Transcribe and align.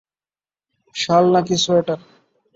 শাল 0.95 1.23
নাকি 1.33 1.55
সোয়েটার? 1.63 1.99